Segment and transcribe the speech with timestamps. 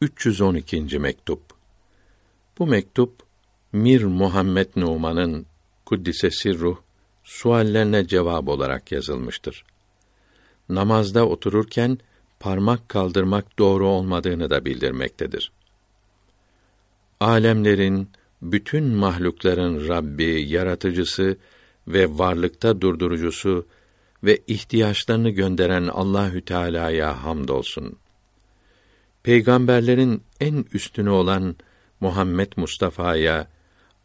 [0.00, 0.98] 312.
[0.98, 1.40] mektup.
[2.58, 3.12] Bu mektup
[3.72, 5.46] Mir Muhammed Numan'ın
[5.86, 6.76] kuddise sirruh
[7.24, 9.64] suallerine cevap olarak yazılmıştır.
[10.68, 11.98] Namazda otururken
[12.40, 15.52] parmak kaldırmak doğru olmadığını da bildirmektedir.
[17.20, 18.08] Alemlerin,
[18.42, 21.36] bütün mahlukların Rabbi, yaratıcısı
[21.88, 23.66] ve varlıkta durdurucusu
[24.24, 27.98] ve ihtiyaçlarını gönderen Allahü Teala'ya hamdolsun.
[29.24, 31.56] Peygamberlerin en üstünü olan
[32.00, 33.48] Muhammed Mustafa'ya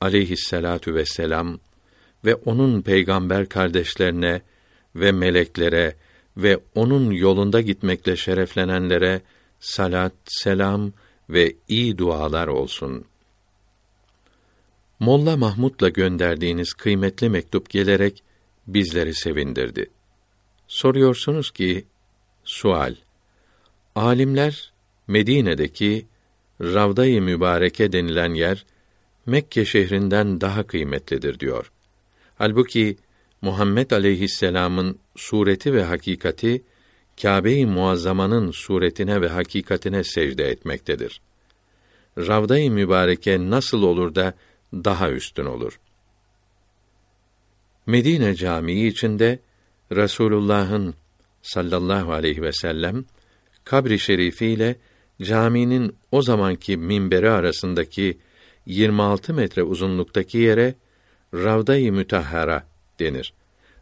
[0.01, 1.59] aleyhisselatu vesselam
[2.25, 4.41] ve onun peygamber kardeşlerine
[4.95, 5.95] ve meleklere
[6.37, 9.21] ve onun yolunda gitmekle şereflenenlere
[9.59, 10.93] salat, selam
[11.29, 13.05] ve iyi dualar olsun.
[14.99, 18.23] Molla Mahmud'la gönderdiğiniz kıymetli mektup gelerek
[18.67, 19.89] bizleri sevindirdi.
[20.67, 21.85] Soruyorsunuz ki,
[22.43, 22.95] sual,
[23.95, 24.73] alimler
[25.09, 26.07] Medine'deki
[26.61, 28.65] Ravda-i Mübareke denilen yer
[29.25, 31.71] Mekke şehrinden daha kıymetlidir diyor.
[32.35, 32.97] Halbuki
[33.41, 36.63] Muhammed aleyhisselam'ın sureti ve hakikati
[37.21, 41.21] Kâbe-i Muazzama'nın suretine ve hakikatine secde etmektedir.
[42.17, 44.33] Ravda-i Mübareke nasıl olur da
[44.73, 45.79] daha üstün olur?
[47.85, 49.39] Medine Camii içinde
[49.91, 50.93] Resulullah'ın
[51.41, 53.05] sallallahu aleyhi ve sellem
[53.63, 54.75] kabri şerifi ile
[55.21, 58.17] caminin o zamanki minberi arasındaki
[58.65, 60.75] 26 metre uzunluktaki yere
[61.33, 62.67] Ravda-i Mütahhara
[62.99, 63.33] denir.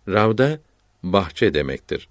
[0.10, 0.60] Ravda
[1.04, 2.08] bahçe demektir.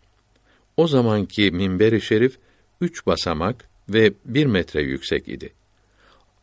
[0.77, 2.39] O zamanki minberi şerif
[2.81, 5.53] üç basamak ve bir metre yüksek idi.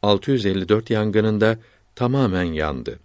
[0.02, 1.60] 654 yangınında
[1.96, 3.00] tamamen yandı.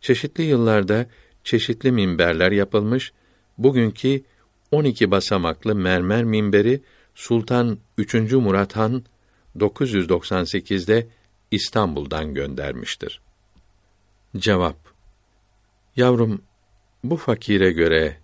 [0.00, 1.06] Çeşitli yıllarda
[1.44, 3.12] çeşitli minberler yapılmış,
[3.58, 4.22] bugünkü
[4.70, 6.80] 12 basamaklı mermer minberi
[7.14, 8.14] Sultan 3.
[8.32, 9.02] Murat Han
[9.58, 11.06] 998'de
[11.50, 13.20] İstanbul'dan göndermiştir.
[14.36, 14.76] Cevap
[15.96, 16.42] Yavrum,
[17.04, 18.16] bu fakire göre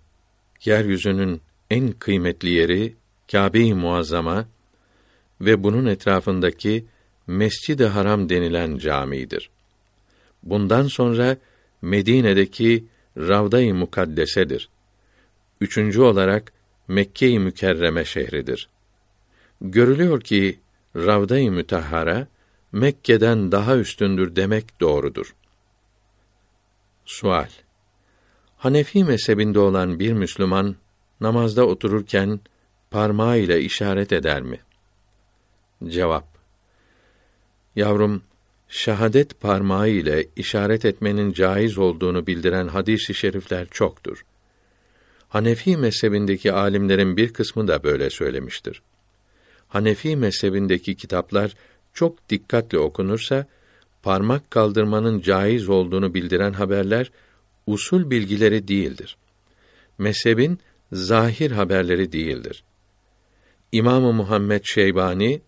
[0.65, 2.95] yeryüzünün en kıymetli yeri
[3.31, 4.47] Kâbe-i Muazzama
[5.41, 6.85] ve bunun etrafındaki
[7.27, 9.49] Mescid-i Haram denilen camidir.
[10.43, 11.37] Bundan sonra
[11.81, 12.85] Medine'deki
[13.17, 14.69] Ravda-i Mukaddesedir.
[15.61, 16.53] Üçüncü olarak
[16.87, 18.69] Mekke-i Mükerreme şehridir.
[19.61, 20.59] Görülüyor ki
[20.95, 22.27] Ravda-i Mütahhara
[22.71, 25.35] Mekke'den daha üstündür demek doğrudur.
[27.05, 27.49] Sual
[28.57, 30.75] Hanefi mezhebinde olan bir Müslüman
[31.21, 32.39] namazda otururken
[32.91, 34.59] parmağıyla işaret eder mi?
[35.87, 36.27] Cevap
[37.75, 38.21] Yavrum,
[38.67, 44.25] şahadet parmağı ile işaret etmenin caiz olduğunu bildiren hadis-i şerifler çoktur.
[45.29, 48.81] Hanefi mezhebindeki alimlerin bir kısmı da böyle söylemiştir.
[49.69, 51.55] Hanefi mezhebindeki kitaplar
[51.93, 53.45] çok dikkatle okunursa
[54.03, 57.11] parmak kaldırmanın caiz olduğunu bildiren haberler
[57.67, 59.17] usul bilgileri değildir.
[59.97, 60.59] Mezhebin
[60.91, 62.63] zahir haberleri değildir.
[63.71, 65.41] İmamı Muhammed Şeybani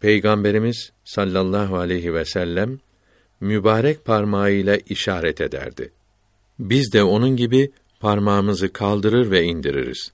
[0.00, 2.78] Peygamberimiz sallallahu aleyhi ve sellem
[3.40, 5.92] mübarek parmağıyla işaret ederdi.
[6.58, 10.12] Biz de onun gibi parmağımızı kaldırır ve indiririz.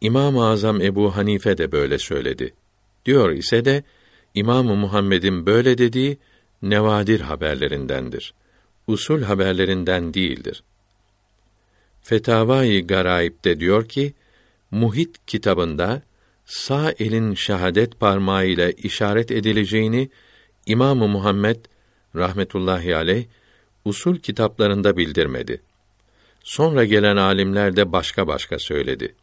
[0.00, 2.54] İmam-ı Azam Ebu Hanife de böyle söyledi.
[3.06, 3.82] Diyor ise de
[4.34, 6.18] İmamı Muhammed'in böyle dediği
[6.62, 8.34] nevadir haberlerindendir.
[8.86, 10.62] Usul haberlerinden değildir.
[12.02, 14.14] Fetavai Garaib'de diyor ki,
[14.70, 16.02] Muhit kitabında
[16.44, 20.10] sağ elin şahadet parmağı ile işaret edileceğini
[20.66, 21.56] İmamı Muhammed
[22.16, 23.24] rahmetullahi aleyh
[23.84, 25.62] usul kitaplarında bildirmedi.
[26.42, 29.14] Sonra gelen alimler de başka başka söyledi.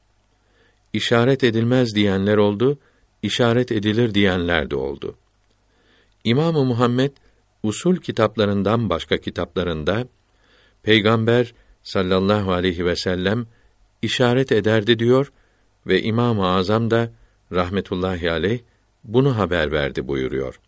[0.97, 2.79] İşaret edilmez diyenler oldu,
[3.21, 5.15] işaret edilir diyenler de oldu.
[6.23, 7.11] İmamı Muhammed
[7.63, 10.07] usul kitaplarından başka kitaplarında
[10.83, 11.53] Peygamber
[11.83, 13.47] sallallahu aleyhi ve sellem
[14.01, 15.31] işaret ederdi diyor
[15.87, 17.11] ve İmam-ı Azam da
[17.51, 18.59] rahmetullahi aleyh
[19.03, 20.59] bunu haber verdi buyuruyor.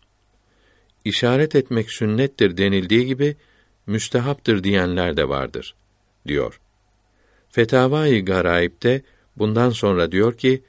[1.04, 3.36] İşaret etmek sünnettir denildiği gibi
[3.86, 5.74] müstehaptır diyenler de vardır
[6.26, 6.60] diyor.
[7.48, 9.02] Fetavai Garaib'de
[9.36, 10.62] bundan sonra diyor ki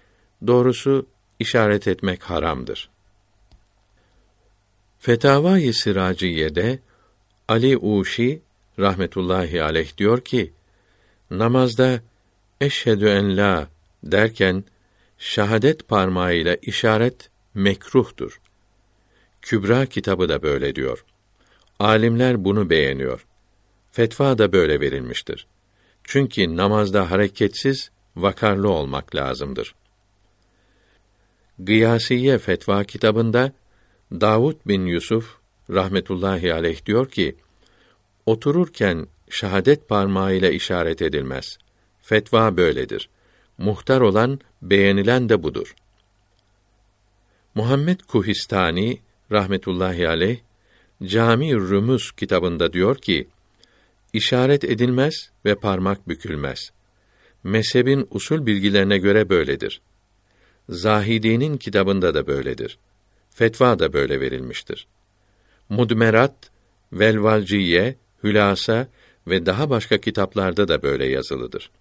[0.48, 1.06] doğrusu
[1.40, 2.90] işaret etmek haramdır.
[5.00, 6.80] Fetavai Siraciye'de
[7.48, 8.42] Ali Uşi
[8.80, 10.54] rahmetullahi aleyh diyor ki
[11.32, 12.02] namazda
[12.62, 13.68] eşhedü en la
[14.04, 14.64] derken
[15.18, 18.42] şahadet parmağıyla işaret mekruhtur.
[19.42, 21.06] Kübra kitabı da böyle diyor.
[21.80, 23.26] Alimler bunu beğeniyor.
[23.92, 25.48] Fetva da böyle verilmiştir.
[26.04, 29.76] Çünkü namazda hareketsiz, vakarlı olmak lazımdır.
[31.60, 33.54] Gıyasiye fetva kitabında
[34.12, 35.38] Davud bin Yusuf
[35.70, 37.36] rahmetullahi aleyh diyor ki:
[38.26, 41.58] Otururken şahadet parmağıyla işaret edilmez.
[42.02, 43.10] Fetva böyledir.
[43.58, 45.76] Muhtar olan, beğenilen de budur.
[47.56, 49.00] Muhammed Kuhistani
[49.32, 50.40] rahmetullahi aleyh
[51.04, 53.28] Cami Rumuz kitabında diyor ki:
[54.14, 56.72] işaret edilmez ve parmak bükülmez.
[57.44, 59.82] Mezhebin usul bilgilerine göre böyledir.
[60.70, 62.78] Zahidi'nin kitabında da böyledir.
[63.30, 64.88] Fetva da böyle verilmiştir.
[65.70, 66.36] Mudmerat,
[66.94, 68.88] Velvalciye, Hülasa
[69.28, 71.72] ve daha başka kitaplarda da böyle yazılıdır.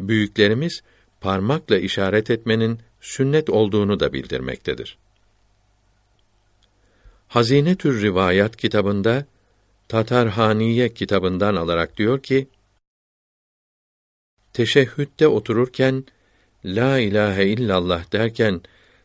[0.00, 0.82] Büyüklerimiz
[1.20, 4.98] parmakla işaret etmenin sünnet olduğunu da bildirmektedir.
[7.28, 9.26] Hazine tür rivayat kitabında
[9.88, 12.48] Tatarhaniye kitabından alarak diyor ki:
[14.58, 16.04] Teşehhütte otururken
[16.64, 18.60] la ilahe illallah derken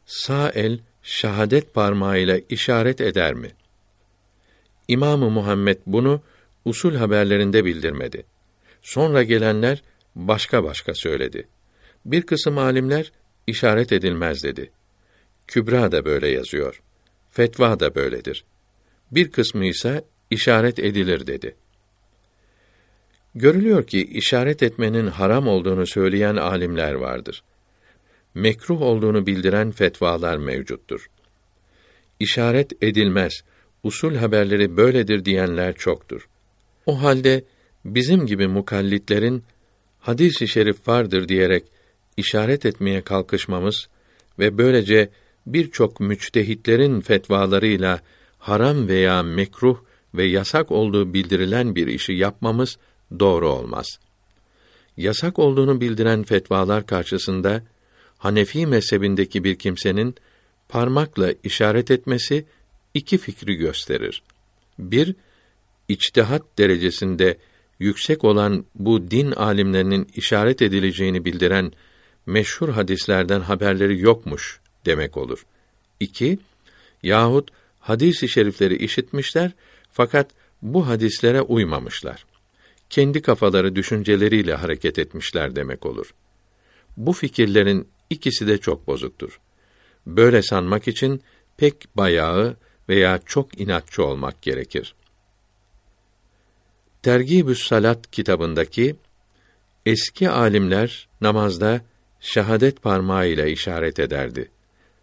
[0.05, 3.51] sağ el şahadet parmağıyla işaret eder mi?
[4.88, 6.21] İmamı Muhammed bunu
[6.65, 8.25] usul haberlerinde bildirmedi.
[8.81, 9.83] Sonra gelenler
[10.15, 11.47] başka başka söyledi.
[12.05, 13.11] Bir kısım alimler
[13.47, 14.71] işaret edilmez dedi.
[15.47, 16.81] Kübra da böyle yazıyor.
[17.31, 18.45] Fetva da böyledir.
[19.11, 21.55] Bir kısmı ise işaret edilir dedi.
[23.35, 27.44] Görülüyor ki işaret etmenin haram olduğunu söyleyen alimler vardır.
[28.35, 31.09] Mekruh olduğunu bildiren fetvalar mevcuttur.
[32.19, 33.44] İşaret edilmez,
[33.83, 36.27] usul haberleri böyledir diyenler çoktur.
[36.85, 37.44] O halde
[37.85, 39.44] bizim gibi mukallitlerin
[40.00, 41.63] hadis-i şerif vardır diyerek
[42.18, 43.88] işaret etmeye kalkışmamız
[44.39, 45.09] ve böylece
[45.45, 48.00] birçok müçtehitlerin fetvalarıyla
[48.38, 49.77] haram veya mekruh
[50.13, 52.77] ve yasak olduğu bildirilen bir işi yapmamız
[53.19, 54.00] doğru olmaz.
[54.98, 57.63] Yasak olduğunu bildiren fetvalar karşısında
[58.18, 60.15] Hanefi mezhebindeki bir kimsenin
[60.69, 62.45] parmakla işaret etmesi
[62.94, 64.24] iki fikri gösterir.
[64.80, 65.15] Bir,
[65.88, 67.38] içtihat derecesinde
[67.80, 71.71] yüksek olan bu din alimlerinin işaret edileceğini bildiren
[72.25, 75.45] meşhur hadislerden haberleri yokmuş demek olur.
[76.00, 76.39] İki,
[77.04, 79.51] yahut hadis-i şerifleri işitmişler
[79.92, 80.31] fakat
[80.62, 82.25] bu hadislere uymamışlar.
[82.89, 86.13] Kendi kafaları düşünceleriyle hareket etmişler demek olur.
[86.97, 89.39] Bu fikirlerin ikisi de çok bozuktur.
[90.07, 91.21] Böyle sanmak için
[91.57, 92.57] pek bayağı
[92.89, 94.95] veya çok inatçı olmak gerekir.
[97.03, 98.95] Tergibü's Salat kitabındaki
[99.86, 101.81] eski alimler namazda
[102.19, 104.51] şahadet parmağıyla işaret ederdi.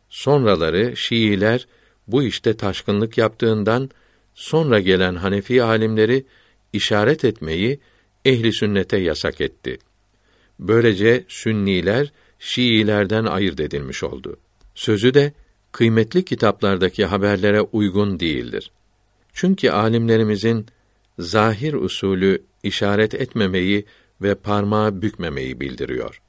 [0.08, 1.66] Sonraları Şiiler
[2.06, 3.90] bu işte taşkınlık yaptığından
[4.34, 6.24] sonra gelen Hanefi alimleri
[6.72, 7.80] işaret etmeyi
[8.24, 9.78] ehli sünnete yasak etti.
[10.58, 14.36] Böylece Sünniler Şiilerden ayırt edilmiş oldu.
[14.74, 15.32] Sözü de
[15.72, 18.70] kıymetli kitaplardaki haberlere uygun değildir.
[19.32, 20.66] Çünkü alimlerimizin
[21.18, 23.84] zahir usulü işaret etmemeyi
[24.22, 26.22] ve parmağı bükmemeyi bildiriyor.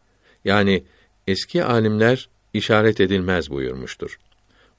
[0.46, 0.84] Yani
[1.28, 4.20] eski alimler işaret edilmez buyurmuştur.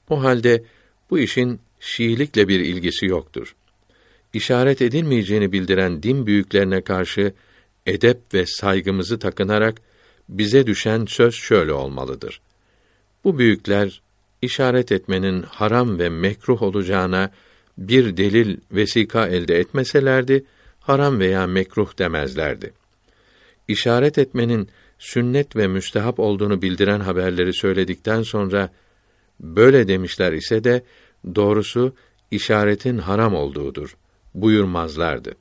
[0.09, 0.63] O halde
[1.09, 3.55] bu işin Şiilikle bir ilgisi yoktur.
[4.33, 7.33] İşaret edilmeyeceğini bildiren din büyüklerine karşı
[7.85, 9.81] edep ve saygımızı takınarak
[10.29, 12.41] bize düşen söz şöyle olmalıdır.
[13.23, 14.01] Bu büyükler
[14.41, 17.31] işaret etmenin haram ve mekruh olacağına
[17.77, 20.45] bir delil vesika elde etmeselerdi
[20.79, 22.73] haram veya mekruh demezlerdi.
[23.67, 24.69] İşaret etmenin
[24.99, 28.69] sünnet ve müstehap olduğunu bildiren haberleri söyledikten sonra
[29.39, 30.83] böyle demişler ise de
[31.35, 31.95] doğrusu
[32.31, 33.95] işaretin haram olduğudur
[34.35, 35.35] buyurmazlardı.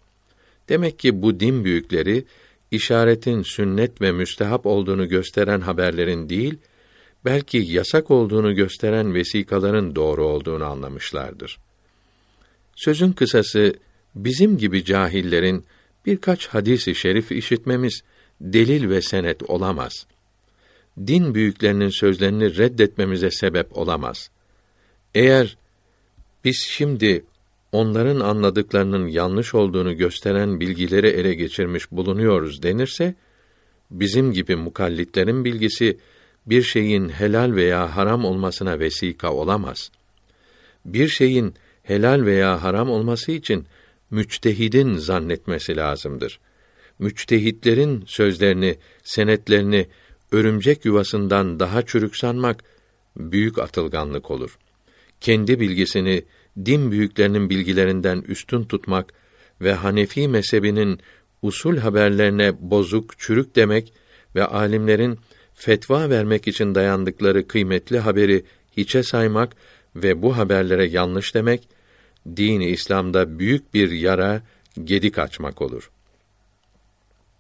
[0.69, 2.25] Demek ki bu din büyükleri
[2.71, 6.59] işaretin sünnet ve müstehap olduğunu gösteren haberlerin değil,
[7.25, 11.59] belki yasak olduğunu gösteren vesikaların doğru olduğunu anlamışlardır.
[12.77, 13.75] Sözün kısası
[14.15, 15.65] bizim gibi cahillerin
[16.07, 18.03] birkaç hadisi şerif işitmemiz
[18.41, 20.07] delil ve senet olamaz.
[21.07, 24.31] Din büyüklerinin sözlerini reddetmemize sebep olamaz.
[25.15, 25.57] Eğer
[26.45, 27.25] biz şimdi
[27.73, 33.15] onların anladıklarının yanlış olduğunu gösteren bilgileri ele geçirmiş bulunuyoruz denirse,
[33.91, 35.99] bizim gibi mukallitlerin bilgisi
[36.47, 39.91] bir şeyin helal veya haram olmasına vesika olamaz.
[40.85, 43.67] Bir şeyin helal veya haram olması için
[44.11, 46.41] müçtehidin zannetmesi lazımdır.
[46.99, 49.87] Müçtehitlerin sözlerini, senetlerini
[50.33, 52.65] örümcek yuvasından daha çürük sanmak
[53.17, 54.59] büyük atılganlık olur.
[55.21, 56.25] Kendi bilgisini
[56.65, 59.13] din büyüklerinin bilgilerinden üstün tutmak
[59.61, 61.01] ve Hanefi mezhebinin
[61.43, 63.93] usul haberlerine bozuk, çürük demek
[64.35, 65.19] ve alimlerin
[65.55, 68.45] fetva vermek için dayandıkları kıymetli haberi
[68.77, 69.57] hiçe saymak
[69.97, 71.69] ve bu haberlere yanlış demek
[72.37, 74.43] dini İslam'da büyük bir yara,
[74.85, 75.91] gedik açmak olur.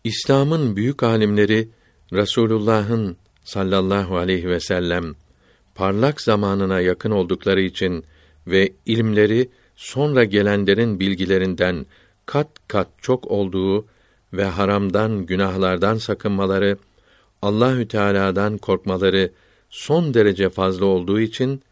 [0.04, 1.68] İslam'ın büyük alimleri
[2.12, 5.14] Rasulullah'ın sallallahu aleyhi ve sellem
[5.74, 8.04] parlak zamanına yakın oldukları için
[8.46, 11.86] ve ilimleri sonra gelenlerin bilgilerinden
[12.26, 13.86] kat kat çok olduğu
[14.32, 16.78] ve haramdan, günahlardan sakınmaları,
[17.42, 19.32] Allahü Teala'dan korkmaları
[19.70, 21.62] son derece fazla olduğu için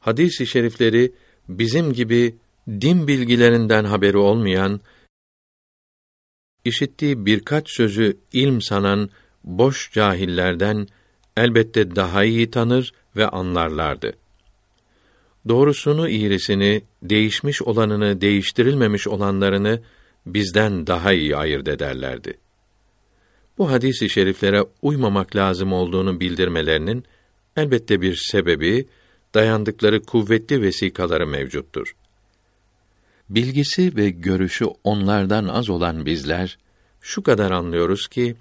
[0.00, 1.12] hadis-i şerifleri
[1.48, 2.36] bizim gibi
[2.68, 4.80] din bilgilerinden haberi olmayan,
[6.64, 9.10] işittiği birkaç sözü ilm sanan
[9.44, 10.88] boş cahillerden
[11.36, 14.12] elbette daha iyi tanır ve anlarlardı.
[15.48, 19.80] Doğrusunu iğrisini, değişmiş olanını, değiştirilmemiş olanlarını
[20.26, 22.38] bizden daha iyi ayırt ederlerdi.
[23.58, 27.04] Bu hadisi şeriflere uymamak lazım olduğunu bildirmelerinin
[27.56, 28.86] elbette bir sebebi,
[29.34, 31.94] dayandıkları kuvvetli vesikaları mevcuttur.
[33.28, 36.58] Bilgisi ve görüşü onlardan az olan bizler
[37.00, 38.36] şu kadar anlıyoruz ki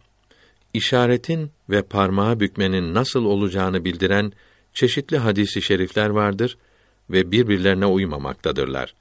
[0.73, 4.33] işaretin ve parmağı bükmenin nasıl olacağını bildiren
[4.73, 6.57] çeşitli hadisi şerifler vardır
[7.09, 8.93] ve birbirlerine uymamaktadırlar.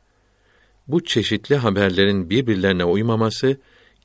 [0.89, 3.57] Bu çeşitli haberlerin birbirlerine uymaması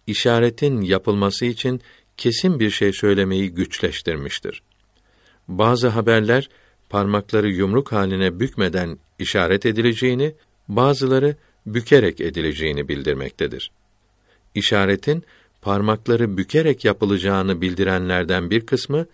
[0.07, 1.81] işaretin yapılması için
[2.17, 4.63] kesin bir şey söylemeyi güçleştirmiştir.
[5.47, 6.49] Bazı haberler
[6.89, 10.33] parmakları yumruk haline bükmeden işaret edileceğini,
[10.67, 13.71] bazıları bükerek edileceğini bildirmektedir.
[14.55, 15.23] İşaretin
[15.61, 19.05] parmakları bükerek yapılacağını bildirenlerden bir kısmı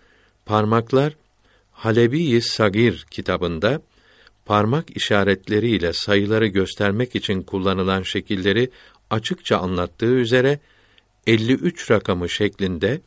[0.46, 1.16] parmaklar
[1.72, 3.82] Halebi Sagir kitabında
[4.48, 8.70] parmak işaretleriyle sayıları göstermek için kullanılan şekilleri
[9.10, 10.58] açıkça anlattığı üzere
[11.26, 13.00] 53 rakamı şeklinde,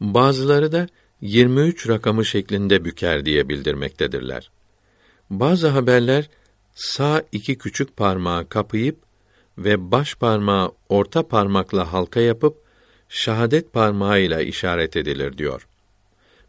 [0.00, 0.86] bazıları da
[1.20, 4.50] 23 rakamı şeklinde büker diye bildirmektedirler.
[5.30, 6.30] Bazı haberler
[6.74, 8.96] sağ iki küçük parmağı kapayıp
[9.58, 12.56] ve baş parmağı orta parmakla halka yapıp
[13.08, 15.66] şahadet parmağıyla işaret edilir diyor.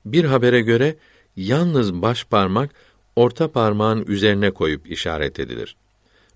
[0.05, 0.95] Bir habere göre
[1.35, 2.69] yalnız baş parmak
[3.15, 5.75] orta parmağın üzerine koyup işaret edilir.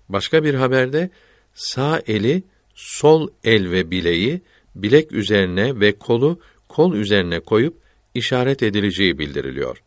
[0.08, 1.10] Başka bir haberde
[1.54, 2.42] sağ eli
[2.74, 4.40] sol el ve bileği
[4.74, 7.76] bilek üzerine ve kolu kol üzerine koyup
[8.14, 9.82] işaret edileceği bildiriliyor.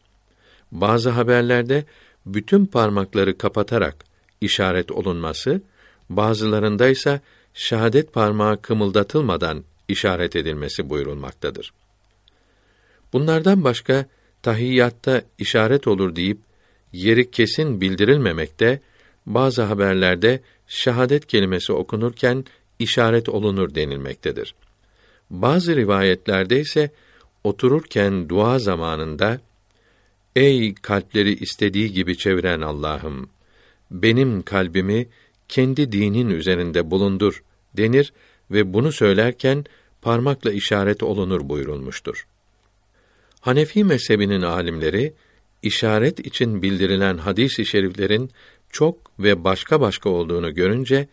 [0.72, 1.86] Bazı haberlerde
[2.26, 4.06] bütün parmakları kapatarak
[4.42, 5.62] işaret olunması,
[6.10, 7.22] bazılarında ise
[7.54, 11.74] şahadet parmağı kımıldatılmadan işaret edilmesi buyurulmaktadır.
[13.14, 14.06] Bunlardan başka
[14.42, 16.47] tahiyyatta işaret olur deyip
[16.94, 18.80] yeri kesin bildirilmemekte,
[19.26, 22.46] bazı haberlerde şahadet kelimesi okunurken
[22.80, 24.56] işaret olunur denilmektedir.
[25.30, 26.90] Bazı rivayetlerde ise
[27.44, 29.42] otururken dua zamanında
[30.36, 33.30] Ey kalpleri istediği gibi çeviren Allah'ım
[33.92, 35.08] benim kalbimi
[35.48, 37.44] kendi dinin üzerinde bulundur
[37.78, 38.14] denir
[38.52, 39.66] ve bunu söylerken
[40.02, 42.28] parmakla işaret olunur buyurulmuştur.
[43.40, 45.14] Hanefi mezhebinin alimleri
[45.64, 48.32] işaret için bildirilen hadis-i şeriflerin
[48.70, 51.08] çok ve başka başka olduğunu görünce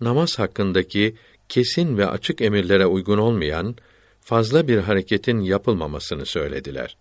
[0.00, 1.14] namaz hakkındaki
[1.48, 3.76] kesin ve açık emirlere uygun olmayan
[4.20, 6.96] fazla bir hareketin yapılmamasını söylediler.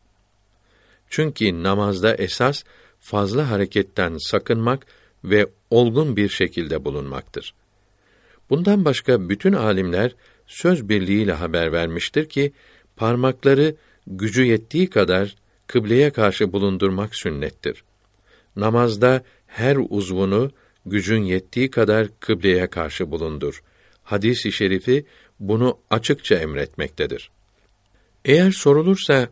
[1.10, 2.64] Çünkü namazda esas
[3.00, 4.86] fazla hareketten sakınmak
[5.24, 7.54] ve olgun bir şekilde bulunmaktır.
[8.50, 10.16] Bundan başka bütün alimler
[10.48, 12.52] söz birliğiyle haber vermiştir ki
[12.96, 13.76] parmakları
[14.08, 15.36] gücü yettiği kadar
[15.70, 17.84] kıbleye karşı bulundurmak sünnettir.
[18.56, 20.52] Namazda her uzvunu
[20.86, 23.64] gücün yettiği kadar kıbleye karşı bulundur.
[24.04, 25.06] Hadis-i şerifi
[25.40, 27.32] bunu açıkça emretmektedir.
[28.26, 29.30] Eğer sorulursa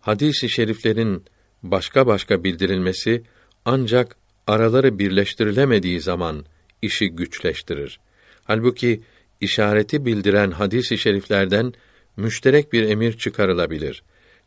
[0.00, 1.24] hadis-i şeriflerin
[1.62, 3.22] başka başka bildirilmesi
[3.64, 4.16] ancak
[4.46, 6.44] araları birleştirilemediği zaman
[6.82, 8.00] işi güçleştirir.
[8.44, 9.02] Halbuki
[9.40, 11.72] işareti bildiren hadis-i şeriflerden
[12.16, 14.02] müşterek bir emir çıkarılabilir.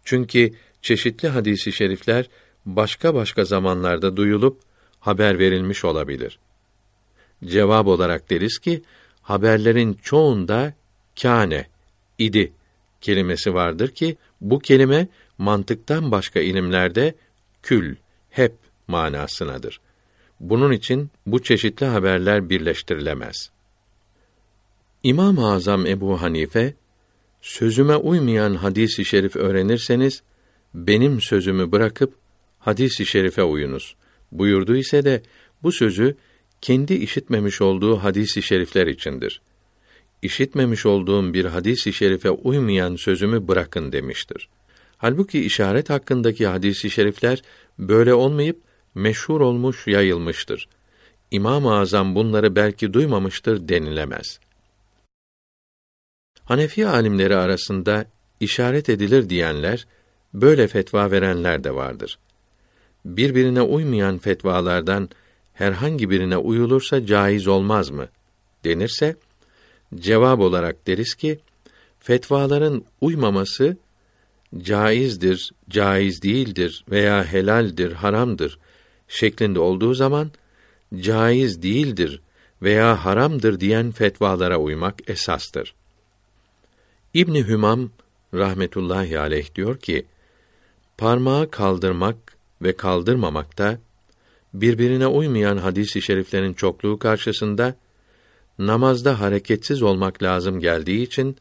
[0.06, 2.30] Çünkü çeşitli hadisi şerifler
[2.66, 4.62] başka başka zamanlarda duyulup
[5.00, 6.40] haber verilmiş olabilir.
[7.46, 8.82] Cevap olarak deriz ki
[9.22, 10.74] haberlerin çoğunda
[11.22, 11.68] kâne
[12.18, 12.54] idi
[13.02, 15.08] kelimesi vardır ki bu kelime
[15.38, 17.16] mantıktan başka ilimlerde
[17.64, 17.96] kül,
[18.30, 18.56] hep
[18.88, 19.82] manasınadır.
[20.40, 23.52] Bunun için bu çeşitli haberler birleştirilemez.
[25.04, 26.74] İmam-ı Azam Ebu Hanife
[27.42, 30.24] sözüme uymayan hadisi şerif öğrenirseniz
[30.74, 32.14] benim sözümü bırakıp
[32.60, 33.96] hadisi şerife uyunuz.
[34.32, 35.22] Buyurdu ise de
[35.64, 36.16] bu sözü
[36.62, 39.42] kendi işitmemiş olduğu hadisi şerifler içindir.
[40.22, 44.50] İşitmemiş olduğum bir hadisi şerife uymayan sözümü bırakın demiştir.
[44.98, 47.42] Halbuki işaret hakkındaki hadisi şerifler
[47.80, 48.62] böyle olmayıp
[48.96, 50.68] meşhur olmuş, yayılmıştır.
[51.32, 54.40] İmam-ı Azam bunları belki duymamıştır denilemez.
[56.44, 58.06] Hanefi alimleri arasında
[58.40, 59.88] işaret edilir diyenler,
[60.34, 62.20] böyle fetva verenler de vardır.
[63.06, 65.10] Birbirine uymayan fetvalardan
[65.54, 68.08] herhangi birine uyulursa caiz olmaz mı
[68.64, 69.16] denirse
[69.96, 71.40] cevap olarak deriz ki
[72.00, 73.78] fetvaların uymaması
[74.58, 78.60] caizdir, caiz değildir veya helaldir, haramdır
[79.08, 80.32] şeklinde olduğu zaman
[81.00, 82.22] caiz değildir
[82.62, 85.76] veya haramdır diyen fetvalara uymak esastır.
[87.14, 87.90] İbn Hümam
[88.34, 90.06] rahmetullahi aleyh diyor ki:
[91.00, 92.16] Parmağı kaldırmak
[92.62, 93.80] ve kaldırmamakta
[94.54, 97.76] birbirine uymayan hadis-i şeriflerin çokluğu karşısında
[98.58, 101.38] namazda hareketsiz olmak lazım geldiği için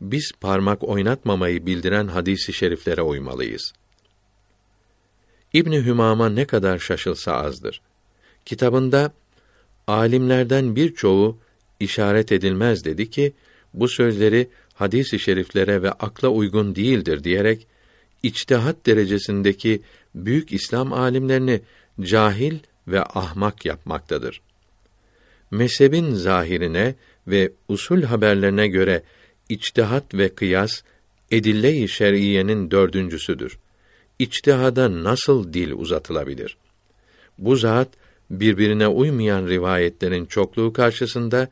[0.00, 3.72] biz parmak oynatmamayı bildiren hadis-i şeriflere uymalıyız.
[5.52, 7.80] İbni Hümam'a ne kadar şaşılsa azdır.
[8.44, 9.12] Kitabında
[9.86, 11.38] alimlerden birçoğu
[11.80, 13.32] işaret edilmez dedi ki
[13.74, 17.66] bu sözleri hadis-i şeriflere ve akla uygun değildir diyerek
[18.22, 19.82] içtihat derecesindeki
[20.14, 21.60] büyük İslam alimlerini
[22.00, 24.40] cahil ve ahmak yapmaktadır.
[25.50, 26.94] Mezhebin zahirine
[27.26, 29.02] ve usul haberlerine göre
[29.48, 30.82] içtihat ve kıyas
[31.30, 33.58] edille-i şer'iyenin dördüncüsüdür.
[34.18, 36.56] İçtihada nasıl dil uzatılabilir?
[37.38, 37.88] Bu zat
[38.30, 41.48] birbirine uymayan rivayetlerin çokluğu karşısında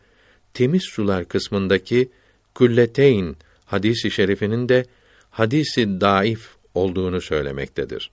[0.55, 2.11] temiz sular kısmındaki
[2.55, 4.87] külleteyn hadisi şerifinin de
[5.31, 8.11] hadisi daif olduğunu söylemektedir.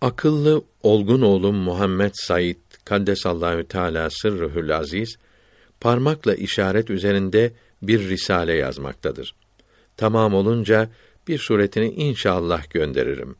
[0.00, 5.16] Akıllı olgun oğlum Muhammed Said Kaddesallahu Teala sırrühül aziz
[5.80, 7.52] parmakla işaret üzerinde
[7.82, 9.34] bir risale yazmaktadır.
[9.96, 10.90] Tamam olunca
[11.28, 13.36] bir suretini inşallah gönderirim.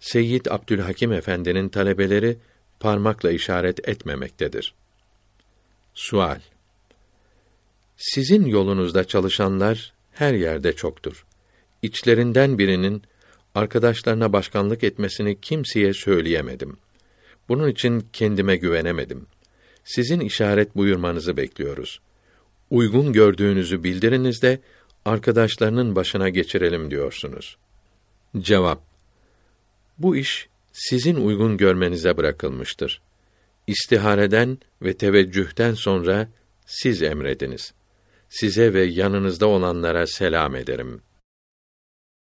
[0.00, 2.38] Seyyid Abdülhakim Efendi'nin talebeleri
[2.80, 4.74] parmakla işaret etmemektedir.
[5.94, 6.40] Sual
[7.96, 11.26] Sizin yolunuzda çalışanlar her yerde çoktur.
[11.82, 13.02] İçlerinden birinin
[13.54, 16.76] arkadaşlarına başkanlık etmesini kimseye söyleyemedim.
[17.48, 19.26] Bunun için kendime güvenemedim.
[19.84, 22.00] Sizin işaret buyurmanızı bekliyoruz.
[22.70, 24.60] Uygun gördüğünüzü bildiriniz de
[25.04, 27.56] arkadaşlarının başına geçirelim diyorsunuz.
[28.38, 28.82] Cevap
[29.98, 33.00] Bu iş sizin uygun görmenize bırakılmıştır.
[33.66, 36.28] İstihareden ve teveccühten sonra
[36.66, 37.74] siz emrediniz.
[38.28, 41.07] Size ve yanınızda olanlara selam ederim.''